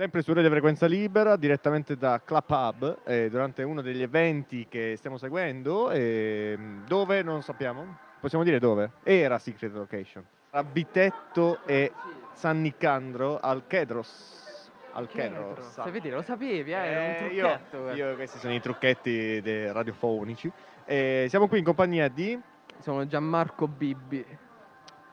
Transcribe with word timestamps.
Sempre 0.00 0.22
su 0.22 0.32
Rete 0.32 0.48
Frequenza 0.48 0.86
Libera, 0.86 1.34
direttamente 1.34 1.96
da 1.96 2.20
Club 2.24 2.44
Hub, 2.46 2.98
eh, 3.04 3.28
durante 3.28 3.64
uno 3.64 3.82
degli 3.82 4.00
eventi 4.00 4.68
che 4.68 4.94
stiamo 4.96 5.18
seguendo, 5.18 5.90
eh, 5.90 6.56
dove 6.86 7.20
non 7.24 7.42
sappiamo, 7.42 7.98
possiamo 8.20 8.44
dire 8.44 8.60
dove? 8.60 8.92
Era 9.02 9.40
Secret 9.40 9.72
Location. 9.72 10.24
A 10.50 10.62
Bitetto 10.62 11.58
e 11.66 11.90
San 12.32 12.60
Nicandro 12.60 13.40
al 13.40 13.66
Kedros. 13.66 14.70
Al 14.92 15.08
Kedros. 15.08 15.68
Sai 15.72 15.90
vedere, 15.90 16.14
lo 16.14 16.22
sapevi, 16.22 16.70
eh? 16.70 16.76
Era 16.76 17.00
un 17.00 17.10
Eh, 17.10 17.16
trucchetto. 17.16 17.76
io, 17.78 17.88
eh. 17.90 17.94
io- 17.96 18.14
questi 18.14 18.38
sono 18.38 18.54
i 18.54 18.60
trucchetti 18.60 19.40
radiofonici. 19.72 20.48
Eh, 20.84 21.26
siamo 21.28 21.48
qui 21.48 21.58
in 21.58 21.64
compagnia 21.64 22.06
di, 22.06 22.40
Sono 22.78 23.04
Gianmarco 23.04 23.66
Bibbi, 23.66 24.24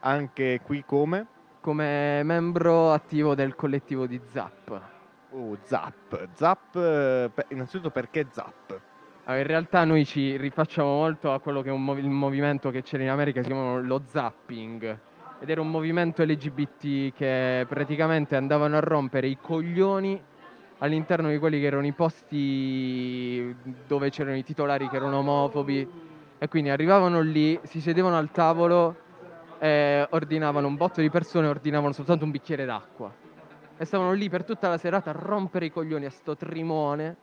anche 0.01 0.59
qui 0.61 0.83
come, 0.85 1.25
come 1.65 2.21
membro 2.21 2.91
attivo 2.91 3.33
del 3.33 3.55
collettivo 3.55 4.05
di 4.05 4.21
Zap. 4.31 4.81
uh, 5.31 5.57
Zap. 5.63 6.27
Zap, 6.35 6.75
eh, 6.75 7.31
per- 7.33 7.47
innanzitutto 7.49 7.89
perché 7.89 8.27
Zap? 8.31 8.79
Allora, 9.23 9.41
in 9.41 9.47
realtà 9.47 9.83
noi 9.83 10.05
ci 10.05 10.37
rifacciamo 10.37 10.87
molto 10.87 11.33
a 11.33 11.39
quello 11.39 11.63
che 11.63 11.69
è 11.69 11.71
un 11.71 11.83
movi- 11.83 12.01
il 12.01 12.09
movimento 12.11 12.69
che 12.69 12.83
c'era 12.83 13.01
in 13.01 13.09
America, 13.09 13.41
si 13.41 13.47
chiama 13.47 13.79
lo 13.79 14.03
zapping. 14.05 14.99
Ed 15.39 15.49
era 15.49 15.59
un 15.59 15.71
movimento 15.71 16.21
LGBT 16.21 17.11
che 17.15 17.65
praticamente 17.67 18.35
andavano 18.35 18.77
a 18.77 18.81
rompere 18.81 19.25
i 19.25 19.37
coglioni 19.41 20.21
all'interno 20.77 21.29
di 21.29 21.39
quelli 21.39 21.59
che 21.59 21.65
erano 21.65 21.87
i 21.87 21.93
posti 21.93 23.55
dove 23.87 24.11
c'erano 24.11 24.35
i 24.35 24.43
titolari 24.43 24.87
che 24.87 24.97
erano 24.97 25.17
omofobi. 25.17 25.87
E 26.37 26.47
quindi 26.47 26.69
arrivavano 26.69 27.21
lì, 27.21 27.59
si 27.63 27.81
sedevano 27.81 28.17
al 28.17 28.29
tavolo 28.29 29.04
e 29.65 30.07
ordinavano 30.11 30.67
un 30.67 30.75
botto 30.75 31.01
di 31.01 31.09
persone, 31.09 31.47
ordinavano 31.47 31.91
soltanto 31.91 32.23
un 32.23 32.29
bicchiere 32.29 32.65
d'acqua. 32.65 33.11
E 33.77 33.83
stavano 33.83 34.11
lì 34.11 34.29
per 34.29 34.43
tutta 34.43 34.69
la 34.69 34.77
serata 34.77 35.09
a 35.09 35.13
rompere 35.13 35.65
i 35.65 35.71
coglioni 35.71 36.05
a 36.05 36.11
sto 36.11 36.37
trimone. 36.37 37.15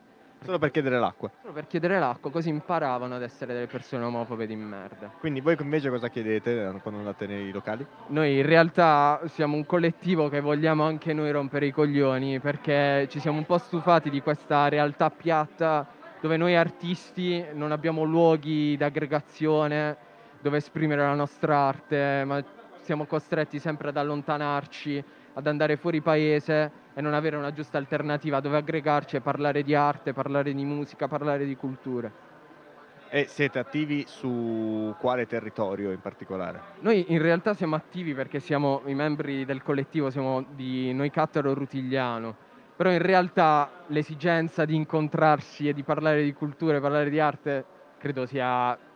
Solo 0.43 0.59
per 0.59 0.71
chiedere 0.71 0.99
l'acqua. 0.99 1.31
Solo 1.39 1.53
per 1.53 1.67
chiedere 1.67 1.97
l'acqua, 1.99 2.29
così 2.29 2.49
imparavano 2.49 3.15
ad 3.15 3.23
essere 3.23 3.53
delle 3.53 3.67
persone 3.67 4.03
omofobe 4.03 4.45
di 4.45 4.57
merda. 4.57 5.09
Quindi 5.19 5.39
voi 5.39 5.55
invece 5.57 5.89
cosa 5.89 6.09
chiedete 6.09 6.67
eh, 6.67 6.81
quando 6.81 6.99
andate 6.99 7.27
nei 7.27 7.49
locali? 7.49 7.85
Noi 8.07 8.39
in 8.39 8.45
realtà 8.45 9.21
siamo 9.27 9.55
un 9.55 9.65
collettivo 9.65 10.27
che 10.27 10.41
vogliamo 10.41 10.83
anche 10.83 11.13
noi 11.13 11.31
rompere 11.31 11.67
i 11.67 11.71
coglioni 11.71 12.41
perché 12.41 13.07
ci 13.09 13.21
siamo 13.21 13.37
un 13.37 13.45
po' 13.45 13.57
stufati 13.57 14.09
di 14.09 14.21
questa 14.21 14.67
realtà 14.67 15.09
piatta 15.09 15.87
dove 16.19 16.35
noi 16.35 16.57
artisti 16.57 17.43
non 17.53 17.71
abbiamo 17.71 18.03
luoghi 18.03 18.75
d'aggregazione 18.75 20.11
dove 20.43 20.57
esprimere 20.57 21.01
la 21.01 21.15
nostra 21.15 21.57
arte, 21.57 22.23
ma 22.25 22.43
siamo 22.81 23.05
costretti 23.05 23.59
sempre 23.59 23.89
ad 23.89 23.97
allontanarci, 23.97 25.01
ad 25.35 25.47
andare 25.47 25.77
fuori 25.77 26.01
paese 26.01 26.71
e 26.93 26.99
non 27.01 27.13
avere 27.13 27.37
una 27.37 27.53
giusta 27.53 27.77
alternativa 27.77 28.41
dove 28.41 28.57
aggregarci 28.57 29.15
e 29.15 29.21
parlare 29.21 29.63
di 29.63 29.73
arte, 29.73 30.11
parlare 30.11 30.53
di 30.53 30.65
musica, 30.65 31.07
parlare 31.07 31.45
di 31.45 31.55
culture. 31.55 32.11
E 33.07 33.25
siete 33.27 33.57
attivi 33.57 34.03
su 34.05 34.93
quale 34.99 35.27
territorio 35.27 35.91
in 35.91 36.01
particolare? 36.01 36.59
Noi 36.81 37.05
in 37.13 37.21
realtà 37.21 37.53
siamo 37.53 37.75
attivi 37.75 38.13
perché 38.13 38.41
siamo 38.41 38.81
i 38.87 38.93
membri 38.93 39.45
del 39.45 39.63
collettivo, 39.63 40.09
siamo 40.09 40.43
di 40.53 40.91
Noi 40.91 41.09
Cattaro 41.09 41.53
Rutigliano, 41.53 42.35
però 42.75 42.91
in 42.91 43.01
realtà 43.01 43.85
l'esigenza 43.87 44.65
di 44.65 44.75
incontrarsi 44.75 45.69
e 45.69 45.73
di 45.73 45.83
parlare 45.83 46.21
di 46.21 46.33
cultura 46.33 46.75
e 46.75 46.81
parlare 46.81 47.09
di 47.09 47.19
arte 47.21 47.65
credo 47.97 48.25
sia. 48.25 48.91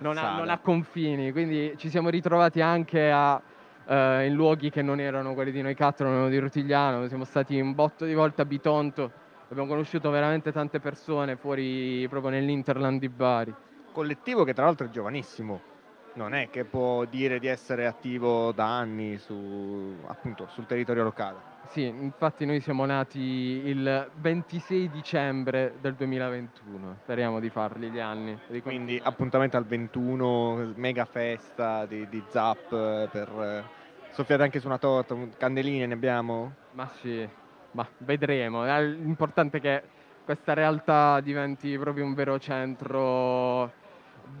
Non 0.00 0.16
ha, 0.16 0.36
non 0.36 0.48
ha 0.48 0.58
confini, 0.58 1.32
quindi 1.32 1.74
ci 1.76 1.88
siamo 1.88 2.08
ritrovati 2.08 2.60
anche 2.60 3.10
a, 3.10 3.40
eh, 3.86 4.26
in 4.26 4.34
luoghi 4.34 4.70
che 4.70 4.82
non 4.82 5.00
erano 5.00 5.34
quelli 5.34 5.52
di 5.52 5.62
Noi 5.62 5.74
Cattaro, 5.74 6.10
non 6.10 6.30
di 6.30 6.38
Rutigliano, 6.38 7.06
siamo 7.08 7.24
stati 7.24 7.58
un 7.58 7.74
botto 7.74 8.04
di 8.04 8.14
volte 8.14 8.42
a 8.42 8.44
Bitonto, 8.44 9.10
abbiamo 9.48 9.68
conosciuto 9.68 10.10
veramente 10.10 10.52
tante 10.52 10.80
persone 10.80 11.36
fuori 11.36 12.06
proprio 12.08 12.30
nell'Interland 12.30 13.00
di 13.00 13.08
Bari. 13.08 13.54
Collettivo 13.92 14.44
che 14.44 14.54
tra 14.54 14.64
l'altro 14.64 14.86
è 14.86 14.90
giovanissimo. 14.90 15.72
Non 16.14 16.32
è 16.32 16.48
che 16.48 16.64
può 16.64 17.04
dire 17.06 17.40
di 17.40 17.48
essere 17.48 17.86
attivo 17.86 18.52
da 18.52 18.78
anni 18.78 19.18
su, 19.18 19.96
appunto, 20.06 20.46
sul 20.48 20.64
territorio 20.64 21.02
locale. 21.02 21.53
Sì, 21.68 21.86
infatti 21.86 22.44
noi 22.46 22.60
siamo 22.60 22.84
nati 22.84 23.18
il 23.20 24.10
26 24.20 24.90
dicembre 24.90 25.74
del 25.80 25.94
2021, 25.94 26.98
speriamo 27.02 27.40
di 27.40 27.48
farli 27.48 27.90
gli 27.90 27.98
anni. 27.98 28.38
di 28.46 28.60
Quindi 28.62 29.00
appuntamento 29.02 29.56
al 29.56 29.64
21, 29.64 30.72
mega 30.76 31.04
festa 31.04 31.84
di, 31.86 32.08
di 32.08 32.22
Zap 32.28 32.72
eh, 32.72 33.08
per 33.10 33.28
eh, 33.28 33.64
soffiate 34.12 34.44
anche 34.44 34.60
su 34.60 34.66
una 34.66 34.78
torta, 34.78 35.16
candeline 35.36 35.86
ne 35.86 35.94
abbiamo. 35.94 36.54
Ma 36.72 36.88
sì, 37.00 37.28
ma 37.72 37.86
vedremo. 37.98 38.64
Eh, 38.66 38.86
L'importante 38.86 39.58
è 39.58 39.60
che 39.60 39.82
questa 40.24 40.52
realtà 40.54 41.20
diventi 41.20 41.76
proprio 41.76 42.04
un 42.04 42.14
vero 42.14 42.38
centro 42.38 43.82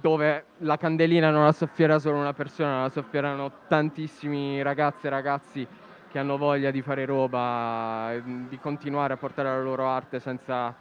dove 0.00 0.44
la 0.58 0.76
candelina 0.76 1.30
non 1.30 1.44
la 1.44 1.52
soffierà 1.52 1.98
solo 1.98 2.18
una 2.18 2.32
persona, 2.32 2.82
la 2.82 2.90
soffieranno 2.90 3.50
tantissimi 3.68 4.62
ragazze 4.62 5.08
e 5.08 5.10
ragazzi 5.10 5.66
che 6.14 6.20
hanno 6.20 6.36
voglia 6.36 6.70
di 6.70 6.80
fare 6.80 7.04
roba, 7.06 8.12
eh, 8.12 8.22
di 8.48 8.56
continuare 8.60 9.14
a 9.14 9.16
portare 9.16 9.48
la 9.48 9.60
loro 9.60 9.88
arte 9.88 10.20
senza 10.20 10.72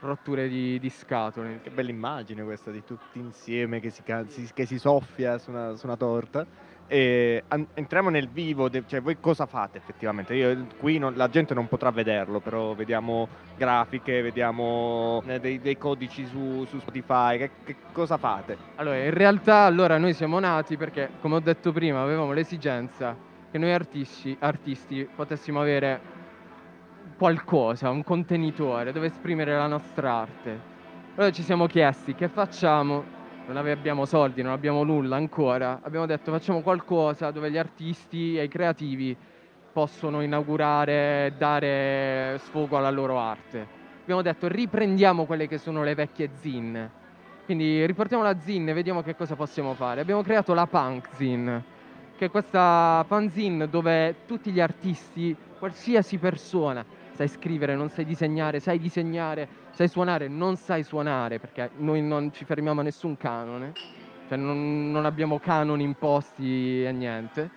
rotture 0.00 0.48
di, 0.48 0.78
di 0.78 0.88
scatole. 0.88 1.60
Che 1.62 1.68
bella 1.68 1.90
immagine 1.90 2.42
questa 2.42 2.70
di 2.70 2.82
tutti 2.82 3.18
insieme 3.18 3.78
che 3.78 3.90
si- 3.90 4.02
che 4.54 4.64
si 4.64 4.78
soffia 4.78 5.36
su 5.36 5.50
una, 5.50 5.76
su 5.76 5.84
una 5.84 5.96
torta. 5.98 6.46
E 6.86 7.44
an- 7.48 7.66
entriamo 7.74 8.08
nel 8.08 8.28
vivo, 8.28 8.70
de- 8.70 8.84
cioè 8.86 9.02
voi 9.02 9.18
cosa 9.20 9.44
fate 9.44 9.76
effettivamente? 9.76 10.32
Io, 10.32 10.66
qui 10.78 10.96
non- 10.96 11.12
la 11.14 11.28
gente 11.28 11.52
non 11.52 11.68
potrà 11.68 11.90
vederlo, 11.90 12.40
però 12.40 12.72
vediamo 12.74 13.28
grafiche, 13.58 14.22
vediamo 14.22 15.22
eh, 15.26 15.38
dei, 15.40 15.60
dei 15.60 15.76
codici 15.76 16.24
su, 16.24 16.64
su 16.66 16.78
Spotify, 16.78 17.36
che, 17.36 17.50
che 17.64 17.76
cosa 17.92 18.16
fate? 18.16 18.56
Allora, 18.76 18.96
in 18.96 19.12
realtà 19.12 19.56
allora 19.66 19.98
noi 19.98 20.14
siamo 20.14 20.38
nati 20.38 20.78
perché, 20.78 21.10
come 21.20 21.34
ho 21.34 21.40
detto 21.40 21.70
prima, 21.70 22.00
avevamo 22.00 22.32
l'esigenza 22.32 23.28
che 23.50 23.58
noi 23.58 23.72
artisti, 23.72 24.36
artisti 24.38 25.08
potessimo 25.14 25.60
avere 25.60 26.00
qualcosa, 27.18 27.90
un 27.90 28.04
contenitore 28.04 28.92
dove 28.92 29.06
esprimere 29.06 29.54
la 29.56 29.66
nostra 29.66 30.12
arte. 30.12 30.60
Allora 31.16 31.32
ci 31.32 31.42
siamo 31.42 31.66
chiesti 31.66 32.14
che 32.14 32.28
facciamo, 32.28 33.04
non 33.46 33.56
abbiamo 33.56 34.04
soldi, 34.04 34.42
non 34.42 34.52
abbiamo 34.52 34.84
nulla 34.84 35.16
ancora, 35.16 35.80
abbiamo 35.82 36.06
detto 36.06 36.30
facciamo 36.30 36.60
qualcosa 36.60 37.30
dove 37.30 37.50
gli 37.50 37.58
artisti 37.58 38.38
e 38.38 38.44
i 38.44 38.48
creativi 38.48 39.16
possono 39.72 40.22
inaugurare 40.22 41.34
dare 41.36 42.38
sfogo 42.38 42.76
alla 42.76 42.90
loro 42.90 43.18
arte. 43.18 43.78
Abbiamo 44.02 44.22
detto 44.22 44.48
riprendiamo 44.48 45.26
quelle 45.26 45.46
che 45.46 45.58
sono 45.58 45.82
le 45.82 45.94
vecchie 45.94 46.30
zin, 46.40 46.90
quindi 47.44 47.84
riportiamo 47.84 48.22
la 48.22 48.38
zin 48.40 48.68
e 48.68 48.72
vediamo 48.72 49.02
che 49.02 49.14
cosa 49.16 49.34
possiamo 49.34 49.74
fare. 49.74 50.00
Abbiamo 50.00 50.22
creato 50.22 50.54
la 50.54 50.66
Punk 50.66 51.08
Zin, 51.14 51.62
che 52.20 52.28
questa 52.28 53.02
fanzine 53.08 53.66
dove 53.66 54.26
tutti 54.26 54.50
gli 54.50 54.60
artisti, 54.60 55.34
qualsiasi 55.58 56.18
persona, 56.18 56.84
sai 57.14 57.28
scrivere, 57.28 57.74
non 57.74 57.88
sai 57.88 58.04
disegnare, 58.04 58.60
sai 58.60 58.78
disegnare, 58.78 59.48
sai 59.70 59.88
suonare, 59.88 60.28
non 60.28 60.56
sai 60.56 60.82
suonare, 60.82 61.38
perché 61.38 61.70
noi 61.78 62.02
non 62.02 62.30
ci 62.30 62.44
fermiamo 62.44 62.80
a 62.80 62.82
nessun 62.82 63.16
canone, 63.16 63.72
cioè 64.28 64.36
non, 64.36 64.90
non 64.90 65.06
abbiamo 65.06 65.38
canoni 65.38 65.82
imposti 65.82 66.84
e 66.84 66.92
niente. 66.92 67.50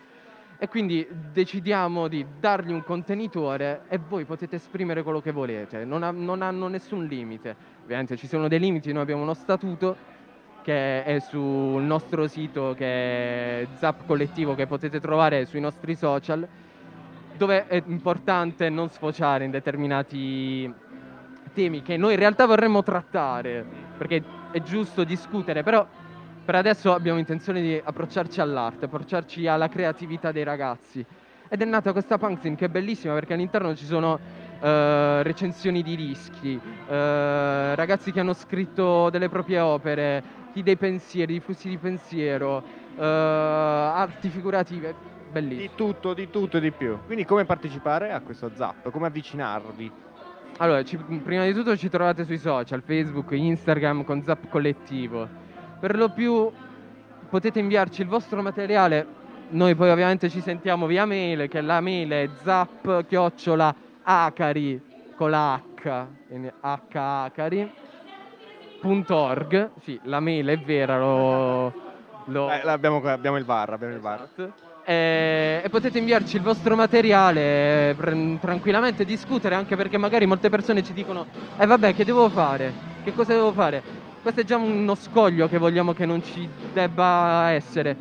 E 0.57 0.69
quindi 0.69 1.05
decidiamo 1.33 2.07
di 2.07 2.25
dargli 2.39 2.71
un 2.71 2.85
contenitore 2.85 3.81
e 3.89 3.97
voi 3.97 4.23
potete 4.23 4.55
esprimere 4.55 5.03
quello 5.03 5.19
che 5.19 5.33
volete, 5.33 5.83
non, 5.83 6.03
ha- 6.03 6.11
non 6.11 6.41
hanno 6.41 6.69
nessun 6.69 7.05
limite. 7.05 7.53
Ovviamente 7.83 8.15
ci 8.15 8.27
sono 8.27 8.47
dei 8.47 8.59
limiti, 8.59 8.93
noi 8.93 9.01
abbiamo 9.01 9.23
uno 9.23 9.33
statuto 9.33 9.97
che 10.63 11.03
è 11.03 11.19
sul 11.19 11.83
nostro 11.83 12.27
sito 12.27 12.73
che 12.75 13.61
è 13.61 13.67
Zap 13.75 14.05
Collettivo 14.05 14.55
che 14.55 14.65
potete 14.65 14.99
trovare 14.99 15.45
sui 15.45 15.59
nostri 15.59 15.95
social 15.95 16.47
dove 17.37 17.67
è 17.67 17.83
importante 17.85 18.69
non 18.69 18.89
sfociare 18.89 19.43
in 19.43 19.51
determinati 19.51 20.73
temi 21.53 21.83
che 21.83 21.97
noi 21.97 22.13
in 22.13 22.19
realtà 22.19 22.47
vorremmo 22.47 22.81
trattare 22.81 23.63
perché 23.97 24.23
è 24.51 24.61
giusto 24.61 25.03
discutere 25.03 25.61
però 25.61 25.85
per 26.45 26.55
adesso 26.55 26.93
abbiamo 26.93 27.19
intenzione 27.19 27.61
di 27.61 27.81
approcciarci 27.81 28.41
all'arte, 28.41 28.85
approcciarci 28.85 29.47
alla 29.47 29.69
creatività 29.69 30.33
dei 30.33 30.43
ragazzi. 30.43 31.05
Ed 31.47 31.61
è 31.61 31.65
nata 31.65 31.93
questa 31.93 32.17
punkzine 32.17 32.55
che 32.55 32.65
è 32.65 32.69
bellissima 32.69 33.13
perché 33.13 33.33
all'interno 33.33 33.73
ci 33.75 33.85
sono 33.85 34.19
eh, 34.59 35.23
recensioni 35.23 35.81
di 35.83 35.95
dischi, 35.95 36.59
eh, 36.87 37.75
ragazzi 37.75 38.11
che 38.11 38.19
hanno 38.19 38.33
scritto 38.33 39.09
delle 39.09 39.29
proprie 39.29 39.59
opere, 39.59 40.23
chi 40.53 40.63
dei 40.63 40.77
pensieri, 40.77 41.33
di 41.33 41.39
flussi 41.39 41.67
di 41.67 41.77
pensiero, 41.77 42.63
eh, 42.95 43.03
arti 43.03 44.29
figurative, 44.29 44.95
bellissimo. 45.31 45.61
Di 45.61 45.71
tutto, 45.75 46.13
di 46.13 46.29
tutto 46.29 46.57
e 46.57 46.59
di 46.61 46.71
più. 46.71 46.97
Quindi 47.05 47.25
come 47.25 47.43
partecipare 47.43 48.11
a 48.11 48.21
questo 48.21 48.51
Zap? 48.53 48.89
Come 48.91 49.07
avvicinarvi? 49.07 49.91
Allora, 50.57 50.83
ci- 50.83 50.97
prima 50.97 51.45
di 51.45 51.53
tutto 51.53 51.75
ci 51.75 51.89
trovate 51.89 52.23
sui 52.23 52.37
social, 52.37 52.83
Facebook, 52.83 53.31
Instagram 53.31 54.03
con 54.03 54.23
Zap 54.23 54.47
Collettivo. 54.47 55.27
Per 55.79 55.97
lo 55.97 56.09
più 56.09 56.51
potete 57.29 57.59
inviarci 57.59 58.01
il 58.01 58.07
vostro 58.07 58.41
materiale, 58.43 59.05
noi 59.49 59.73
poi 59.73 59.89
ovviamente 59.89 60.29
ci 60.29 60.39
sentiamo 60.39 60.85
via 60.85 61.05
mail, 61.05 61.47
che 61.47 61.61
la 61.61 61.81
mail 61.81 62.09
è 62.11 62.29
zap 62.43 63.05
Acari 64.05 64.81
con 65.15 65.29
la 65.31 65.61
H, 65.75 66.05
quindi 66.27 66.51
hacari.org. 68.83 69.69
Sì, 69.83 69.99
la 70.03 70.19
mail 70.19 70.47
è 70.47 70.57
vera, 70.59 70.99
lo... 70.99 71.73
lo... 72.25 72.51
Eh, 72.51 72.61
abbiamo, 72.65 73.01
abbiamo 73.03 73.37
il 73.37 73.45
VAR, 73.45 73.73
abbiamo 73.73 73.93
il 73.93 74.01
VAR. 74.01 74.15
Esatto. 74.21 74.71
E, 74.85 75.61
e 75.63 75.69
potete 75.69 75.97
inviarci 75.97 76.35
il 76.35 76.41
vostro 76.41 76.75
materiale 76.75 77.95
pr- 77.95 78.39
tranquillamente 78.41 79.05
discutere 79.05 79.55
anche 79.55 79.77
perché 79.77 79.97
magari 79.97 80.25
molte 80.25 80.49
persone 80.49 80.83
ci 80.83 80.91
dicono 80.91 81.25
eh 81.57 81.65
vabbè 81.65 81.95
che 81.95 82.03
devo 82.03 82.27
fare 82.27 82.73
che 83.01 83.13
cosa 83.13 83.31
devo 83.31 83.53
fare 83.53 83.81
questo 84.21 84.41
è 84.41 84.43
già 84.43 84.57
uno 84.57 84.93
scoglio 84.95 85.47
che 85.47 85.57
vogliamo 85.57 85.93
che 85.93 86.05
non 86.05 86.21
ci 86.21 86.49
debba 86.73 87.51
essere 87.51 87.95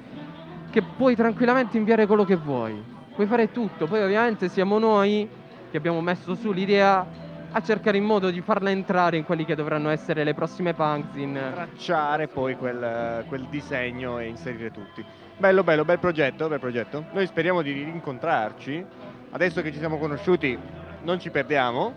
che 0.70 0.82
puoi 0.82 1.14
tranquillamente 1.14 1.76
inviare 1.76 2.04
quello 2.08 2.24
che 2.24 2.34
vuoi 2.34 2.82
puoi 3.14 3.28
fare 3.28 3.52
tutto 3.52 3.86
poi 3.86 4.02
ovviamente 4.02 4.48
siamo 4.48 4.80
noi 4.80 5.28
che 5.70 5.76
abbiamo 5.76 6.00
messo 6.00 6.34
su 6.34 6.50
l'idea 6.50 7.06
a 7.52 7.60
cercare 7.62 7.96
in 7.96 8.04
modo 8.04 8.30
di 8.30 8.40
farla 8.40 8.70
entrare 8.70 9.16
in 9.16 9.24
quelli 9.24 9.44
che 9.44 9.54
dovranno 9.54 9.90
essere 9.90 10.24
le 10.24 10.34
prossime 10.34 10.72
fanzine 10.72 11.52
tracciare 11.52 12.28
poi 12.28 12.56
quel, 12.56 13.24
quel 13.28 13.46
disegno 13.50 14.18
e 14.18 14.26
inserire 14.26 14.70
tutti 14.70 15.04
Bello, 15.42 15.64
bello, 15.64 15.84
bel 15.84 15.98
progetto, 15.98 16.46
bel 16.46 16.60
progetto. 16.60 17.06
Noi 17.10 17.26
speriamo 17.26 17.62
di 17.62 17.72
rincontrarci. 17.72 18.86
Adesso 19.30 19.60
che 19.60 19.72
ci 19.72 19.78
siamo 19.78 19.98
conosciuti, 19.98 20.56
non 21.02 21.18
ci 21.18 21.30
perdiamo. 21.30 21.94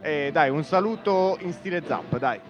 E 0.00 0.30
dai, 0.32 0.50
un 0.50 0.64
saluto 0.64 1.36
in 1.42 1.52
stile 1.52 1.82
zap, 1.84 2.18
dai. 2.18 2.40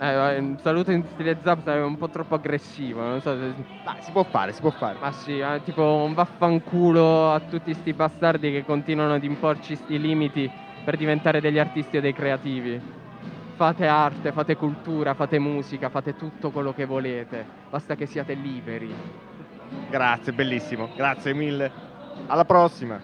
Eh, 0.00 0.38
un 0.38 0.58
saluto 0.60 0.90
in 0.90 1.04
stile 1.12 1.38
zap 1.44 1.68
è 1.68 1.80
un 1.80 1.96
po' 1.96 2.08
troppo 2.08 2.34
aggressivo, 2.34 3.02
non 3.02 3.20
so 3.20 3.36
se... 3.38 3.54
Dai, 3.84 3.96
si 4.00 4.10
può 4.10 4.24
fare, 4.24 4.52
si 4.52 4.60
può 4.60 4.70
fare. 4.70 4.98
Ma 4.98 5.12
sì, 5.12 5.38
eh, 5.38 5.60
tipo 5.62 5.82
un 5.82 6.14
vaffanculo 6.14 7.32
a 7.32 7.38
tutti 7.40 7.72
sti 7.72 7.92
bastardi 7.92 8.50
che 8.50 8.64
continuano 8.64 9.14
ad 9.14 9.22
imporci 9.22 9.76
sti 9.76 9.98
limiti 10.00 10.50
per 10.88 10.96
diventare 10.96 11.42
degli 11.42 11.58
artisti 11.58 11.98
o 11.98 12.00
dei 12.00 12.14
creativi. 12.14 12.80
Fate 13.56 13.86
arte, 13.86 14.32
fate 14.32 14.56
cultura, 14.56 15.12
fate 15.12 15.38
musica, 15.38 15.90
fate 15.90 16.16
tutto 16.16 16.50
quello 16.50 16.72
che 16.72 16.86
volete, 16.86 17.44
basta 17.68 17.94
che 17.94 18.06
siate 18.06 18.32
liberi. 18.32 18.90
Grazie, 19.90 20.32
bellissimo. 20.32 20.88
Grazie 20.96 21.34
mille. 21.34 21.70
Alla 22.28 22.46
prossima. 22.46 22.98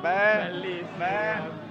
Bellissimo. 0.00 0.86
Beh. 0.96 1.63